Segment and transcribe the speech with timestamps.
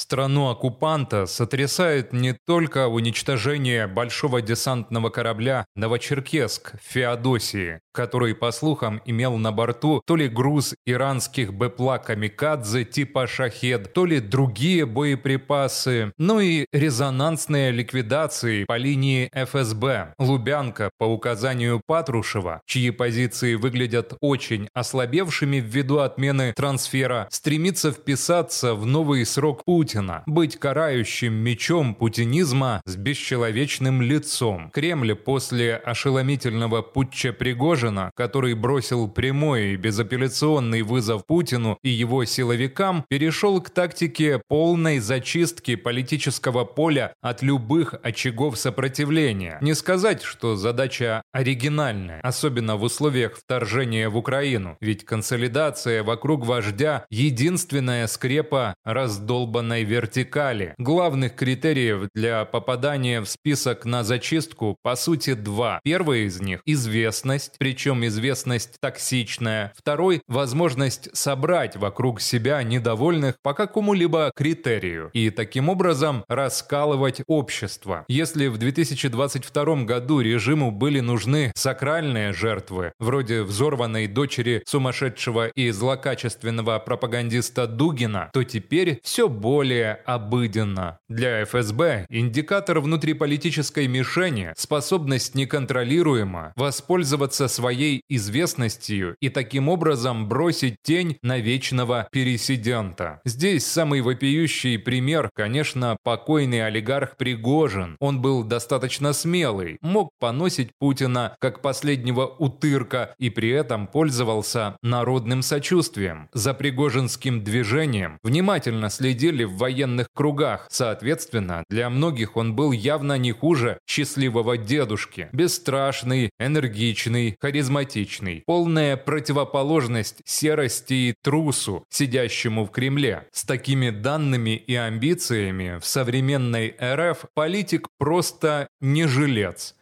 [0.00, 9.02] Страну оккупанта сотрясает не только уничтожение большого десантного корабля «Новочеркесск» в Феодосии, который, по слухам,
[9.06, 16.12] имел на борту то ли груз иранских БПЛА «Камикадзе» типа «Шахед», то ли другие боеприпасы,
[16.16, 20.14] но и резонансные ликвидации по линии ФСБ.
[20.20, 28.86] Лубянка, по указанию Патрушева, чьи позиции выглядят очень ослабевшими ввиду отмены трансфера, стремится вписаться в
[28.86, 34.70] новый срок Путина, быть карающим мечом путинизма с бесчеловечным лицом.
[34.72, 43.04] Кремль после ошеломительного путча Пригожина, который бросил прямой и безапелляционный вызов Путину и его силовикам,
[43.08, 49.58] перешел к тактике полной зачистки политического поля от любых очагов сопротивления.
[49.60, 57.06] Не сказать, что задача оригинальная, особенно в условиях вторжения в Украину, ведь консолидация вокруг вождя–
[57.10, 60.74] единственная скрепа раздолбанной вертикали.
[60.78, 65.80] Главных критериев для попадания в список на зачистку по сути два.
[65.84, 69.72] Первый из них– известность, причем известность токсичная.
[69.76, 78.04] Второй– возможность собрать вокруг себя недовольных по какому-либо критерию и таким образом раскалывать общество.
[78.08, 86.78] Если в 2022 году режиму были нужны сакральные жертвы, вроде взорванной дочери сумасшедшего и злокачественного
[86.78, 90.98] пропагандиста Дугина, то теперь все более обыденно.
[91.08, 101.18] Для ФСБ индикатор внутриполитической мишени– способность неконтролируемо воспользоваться своей известностью и таким образом бросить тень
[101.22, 103.20] на вечного пересидента.
[103.24, 107.96] Здесь самый вопиющий пример, конечно, покойный олигарх Пригожин.
[107.98, 115.42] Он был достаточно смелый, мог поносить Путина как последнего утырка и при этом пользовался народным
[115.42, 116.28] сочувствием.
[116.32, 120.68] За Пригожинским движением внимательно следили в военных кругах.
[120.70, 125.28] Соответственно, для многих он был явно не хуже счастливого дедушки.
[125.32, 128.42] Бесстрашный, энергичный, харизматичный.
[128.44, 133.26] Полная противоположность серости и трусу, сидящему в Кремле.
[133.32, 139.74] С такими данными и амбициями в современной РФ политик просто не жилец.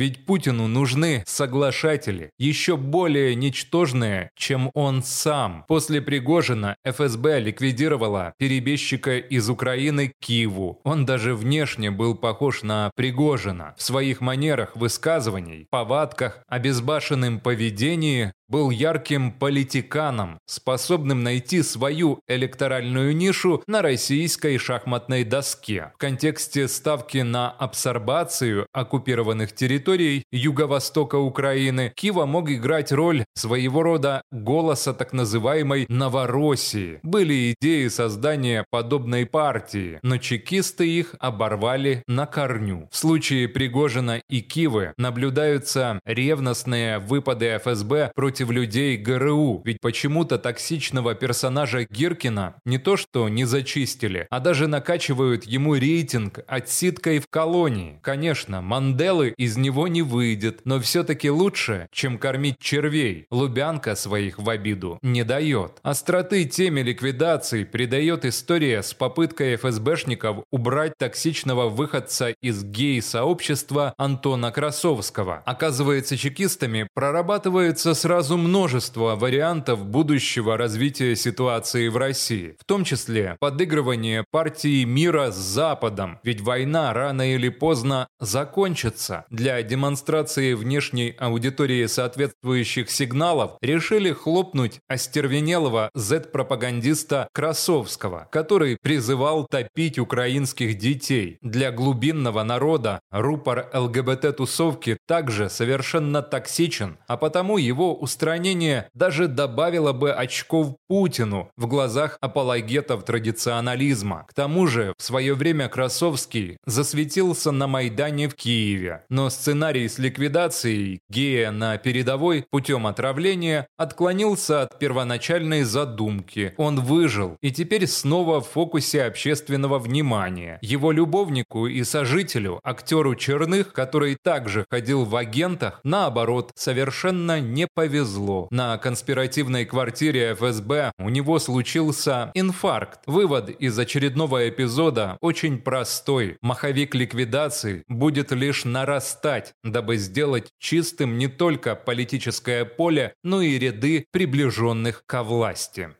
[0.00, 5.66] Ведь Путину нужны соглашатели, еще более ничтожные, чем он сам.
[5.68, 10.80] После Пригожина ФСБ ликвидировала перебежчика из Украины Киеву.
[10.84, 13.74] Он даже внешне был похож на Пригожина.
[13.76, 23.62] В своих манерах высказываний, повадках, обезбашенном поведении был ярким политиканом, способным найти свою электоральную нишу
[23.66, 25.92] на российской шахматной доске.
[25.94, 34.22] В контексте ставки на абсорбацию оккупированных территорий юго-востока Украины Кива мог играть роль своего рода
[34.32, 36.98] голоса так называемой Новороссии.
[37.02, 42.88] Были идеи создания подобной партии, но чекисты их оборвали на корню.
[42.90, 50.38] В случае Пригожина и Кивы наблюдаются ревностные выпады ФСБ против против людей ГРУ, ведь почему-то
[50.38, 57.26] токсичного персонажа Гиркина не то что не зачистили, а даже накачивают ему рейтинг отсидкой в
[57.28, 57.98] колонии.
[58.02, 63.26] Конечно, Манделы из него не выйдет, но все-таки лучше, чем кормить червей.
[63.30, 65.72] Лубянка своих в обиду не дает.
[65.82, 75.42] Остроты теме ликвидации придает история с попыткой ФСБшников убрать токсичного выходца из гей-сообщества Антона Красовского.
[75.44, 83.36] Оказывается, чекистами прорабатывается сразу сразу множество вариантов будущего развития ситуации в России, в том числе
[83.40, 89.24] подыгрывание партии мира с Западом, ведь война рано или поздно закончится.
[89.30, 100.78] Для демонстрации внешней аудитории соответствующих сигналов решили хлопнуть остервенелого Z-пропагандиста Красовского, который призывал топить украинских
[100.78, 101.38] детей.
[101.42, 109.94] Для глубинного народа рупор ЛГБТ-тусовки также совершенно токсичен, а потому его устраивает устранение даже добавило
[109.94, 114.26] бы очков Путину в глазах апологетов традиционализма.
[114.28, 119.98] К тому же, в свое время Красовский засветился на Майдане в Киеве, но сценарий с
[119.98, 126.52] ликвидацией гея на передовой путем отравления отклонился от первоначальной задумки.
[126.58, 130.58] Он выжил и теперь снова в фокусе общественного внимания.
[130.60, 137.99] Его любовнику и сожителю, актеру Черных, который также ходил в агентах, наоборот, совершенно не повезло
[138.00, 138.48] повезло.
[138.50, 143.00] На конспиративной квартире ФСБ у него случился инфаркт.
[143.06, 146.36] Вывод из очередного эпизода очень простой.
[146.40, 154.06] Маховик ликвидации будет лишь нарастать, дабы сделать чистым не только политическое поле, но и ряды
[154.12, 155.90] приближенных ко власти.